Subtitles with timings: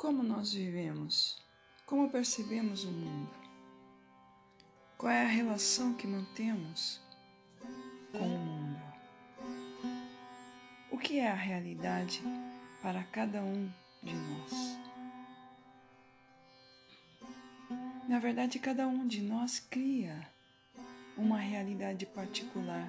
[0.00, 1.36] Como nós vivemos?
[1.84, 3.34] Como percebemos o mundo?
[4.96, 6.98] Qual é a relação que mantemos
[8.10, 8.80] com o mundo?
[10.90, 12.22] O que é a realidade
[12.80, 13.70] para cada um
[14.02, 14.78] de nós?
[18.08, 20.26] Na verdade, cada um de nós cria
[21.14, 22.88] uma realidade particular,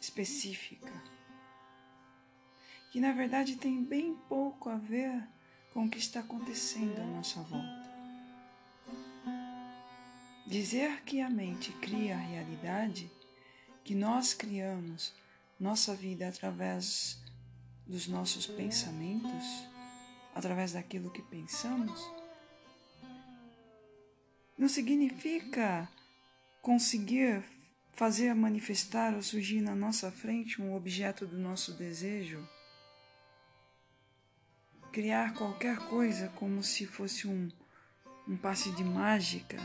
[0.00, 0.94] específica,
[2.90, 5.28] que na verdade tem bem pouco a ver
[5.72, 7.90] com o que está acontecendo à nossa volta.
[10.46, 13.10] Dizer que a mente cria a realidade,
[13.84, 15.12] que nós criamos
[15.58, 17.20] nossa vida através
[17.86, 19.44] dos nossos pensamentos,
[20.34, 22.00] através daquilo que pensamos,
[24.56, 25.88] não significa
[26.60, 27.42] conseguir
[27.92, 32.46] fazer manifestar ou surgir na nossa frente um objeto do nosso desejo.
[34.92, 37.48] Criar qualquer coisa como se fosse um,
[38.26, 39.56] um passe de mágica.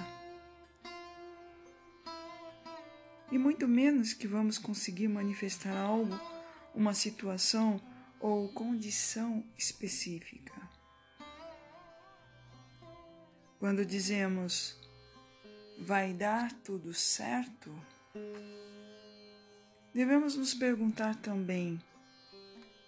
[3.32, 6.20] E muito menos que vamos conseguir manifestar algo,
[6.76, 7.82] uma situação
[8.20, 10.54] ou condição específica.
[13.60, 14.78] Quando dizemos
[15.80, 17.74] vai dar tudo certo?
[19.92, 21.82] Devemos nos perguntar também: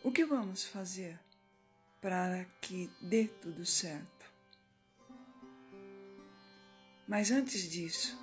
[0.03, 1.19] o que vamos fazer
[2.08, 4.31] para que dê tudo certo?
[7.05, 8.17] Mas antes disso,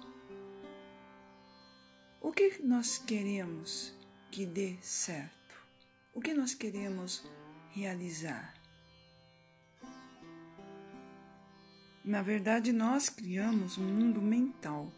[2.18, 3.92] o que nós queremos
[4.30, 5.55] que dê certo?
[6.14, 7.28] O que nós queremos
[7.72, 8.55] realizar?
[12.02, 14.90] Na verdade, nós criamos um mundo mental.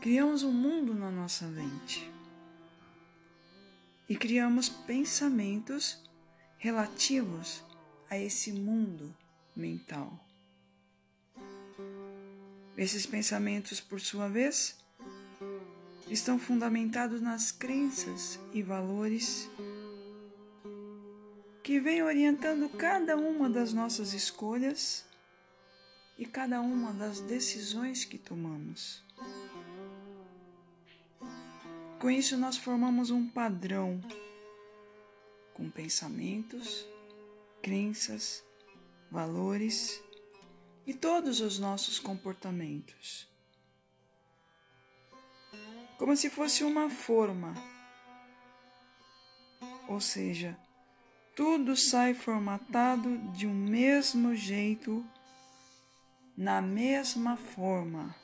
[0.00, 2.17] Criamos um mundo na nossa mente.
[4.08, 6.02] E criamos pensamentos
[6.56, 7.62] relativos
[8.08, 9.14] a esse mundo
[9.54, 10.18] mental.
[12.76, 14.78] Esses pensamentos, por sua vez,
[16.08, 19.48] estão fundamentados nas crenças e valores
[21.62, 25.04] que vem orientando cada uma das nossas escolhas
[26.16, 29.07] e cada uma das decisões que tomamos.
[32.00, 34.00] Com isso, nós formamos um padrão
[35.52, 36.86] com pensamentos,
[37.60, 38.44] crenças,
[39.10, 40.00] valores
[40.86, 43.28] e todos os nossos comportamentos.
[45.98, 47.52] Como se fosse uma forma,
[49.88, 50.56] ou seja,
[51.34, 55.04] tudo sai formatado de um mesmo jeito,
[56.36, 58.14] na mesma forma,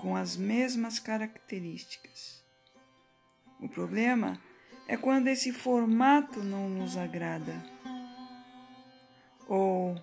[0.00, 2.42] com as mesmas características.
[3.60, 4.40] O problema
[4.86, 7.54] é quando esse formato não nos agrada.
[9.46, 10.00] Ou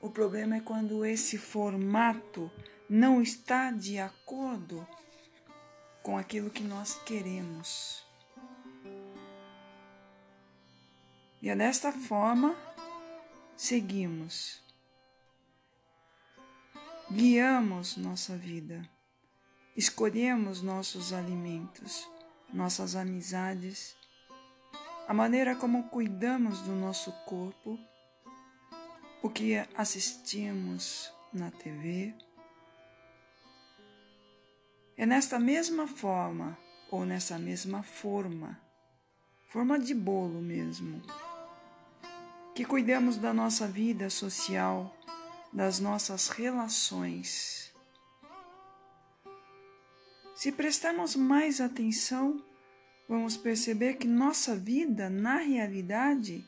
[0.00, 2.50] o problema é quando esse formato
[2.88, 4.86] não está de acordo
[6.02, 8.06] com aquilo que nós queremos.
[11.42, 12.56] E é desta forma
[13.56, 14.62] seguimos,
[17.10, 18.82] guiamos nossa vida,
[19.76, 22.08] escolhemos nossos alimentos,
[22.52, 23.96] nossas amizades,
[25.06, 27.78] a maneira como cuidamos do nosso corpo,
[29.22, 32.14] o que assistimos na TV.
[34.96, 36.58] É nesta mesma forma
[36.90, 38.60] ou nessa mesma forma,
[39.48, 41.02] forma de bolo mesmo
[42.56, 44.90] que cuidemos da nossa vida social,
[45.52, 47.72] das nossas relações.
[50.34, 52.44] Se prestarmos mais atenção,
[53.08, 56.46] vamos perceber que nossa vida, na realidade,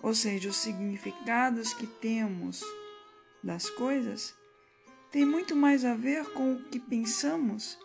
[0.00, 2.62] ou seja, os significados que temos
[3.42, 4.34] das coisas,
[5.10, 7.78] tem muito mais a ver com o que pensamos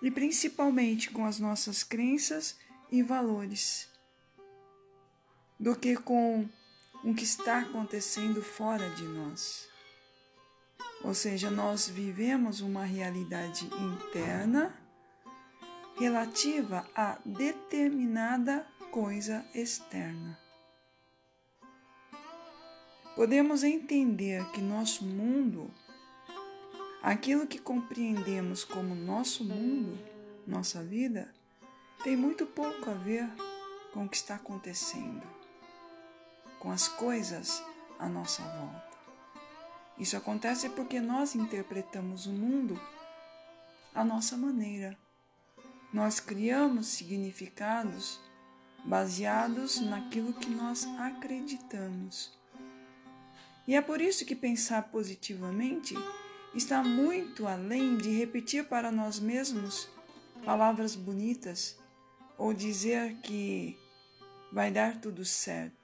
[0.00, 2.56] e principalmente com as nossas crenças
[2.90, 3.88] e valores
[5.58, 6.48] do que com
[7.04, 9.68] o que está acontecendo fora de nós.
[11.02, 14.74] Ou seja, nós vivemos uma realidade interna
[15.96, 20.38] relativa a determinada coisa externa.
[23.14, 25.70] Podemos entender que nosso mundo,
[27.02, 29.98] aquilo que compreendemos como nosso mundo,
[30.46, 31.32] nossa vida,
[32.02, 33.28] tem muito pouco a ver
[33.92, 35.37] com o que está acontecendo
[36.60, 37.62] com as coisas
[37.98, 38.88] à nossa volta.
[39.98, 42.80] Isso acontece porque nós interpretamos o mundo
[43.94, 44.96] à nossa maneira.
[45.92, 48.20] Nós criamos significados
[48.84, 52.32] baseados naquilo que nós acreditamos.
[53.66, 55.94] E é por isso que pensar positivamente
[56.54, 59.88] está muito além de repetir para nós mesmos
[60.44, 61.78] palavras bonitas
[62.38, 63.76] ou dizer que
[64.52, 65.77] vai dar tudo certo.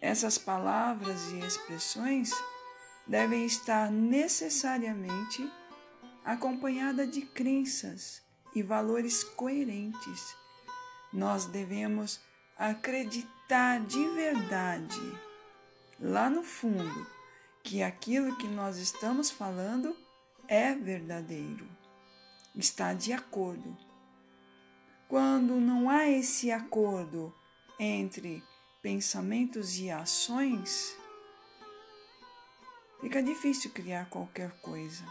[0.00, 2.32] Essas palavras e expressões
[3.06, 5.50] devem estar necessariamente
[6.24, 8.22] acompanhadas de crenças
[8.54, 10.34] e valores coerentes.
[11.12, 12.20] Nós devemos
[12.56, 15.18] acreditar de verdade,
[15.98, 17.06] lá no fundo,
[17.62, 19.94] que aquilo que nós estamos falando
[20.48, 21.68] é verdadeiro,
[22.54, 23.76] está de acordo.
[25.08, 27.34] Quando não há esse acordo
[27.78, 28.42] entre
[28.82, 30.96] pensamentos e ações,
[33.00, 35.04] fica difícil criar qualquer coisa.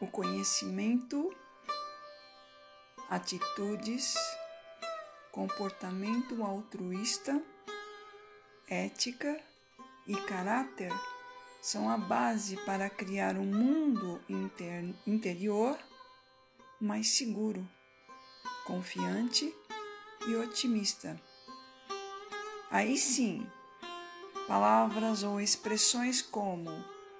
[0.00, 1.34] O conhecimento,
[3.08, 4.14] atitudes,
[5.30, 7.42] comportamento altruísta
[8.68, 9.38] ética
[10.06, 10.92] e caráter
[11.60, 15.78] são a base para criar um mundo inter interior
[16.80, 17.68] mais seguro,
[18.64, 19.54] confiante
[20.26, 21.20] e otimista.
[22.70, 23.46] Aí sim,
[24.46, 26.70] palavras ou expressões como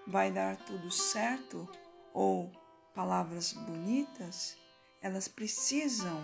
[0.06, 1.68] vai dar tudo certo
[2.12, 2.50] ou
[2.94, 4.56] palavras bonitas,
[5.00, 6.22] elas precisam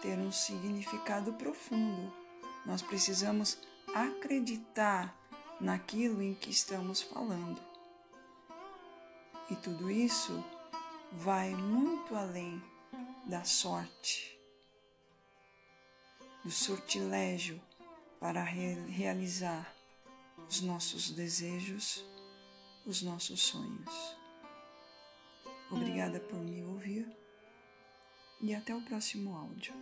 [0.00, 2.12] ter um significado profundo.
[2.64, 3.58] Nós precisamos
[3.94, 5.14] acreditar
[5.60, 7.60] naquilo em que estamos falando.
[9.50, 10.44] E tudo isso
[11.12, 12.62] vai muito além
[13.24, 14.37] da sorte,
[16.44, 17.60] do sortilégio
[18.20, 19.74] para re realizar
[20.48, 22.04] os nossos desejos,
[22.86, 24.16] os nossos sonhos.
[25.70, 27.06] Obrigada por me ouvir
[28.40, 29.74] e até o próximo áudio.